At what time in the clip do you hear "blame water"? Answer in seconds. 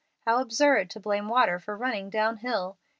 0.99-1.59